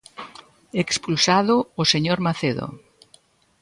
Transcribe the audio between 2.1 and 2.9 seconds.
Macedo.